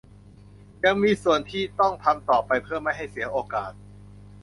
[0.85, 3.71] ยังมีส่วนที่ต้องทำต่อไปเพื่อไม่ให้เสียโอกาส